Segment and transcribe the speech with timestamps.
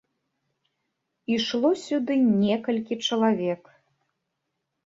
[1.35, 2.13] Ішло сюды
[2.43, 3.63] некалькі чалавек.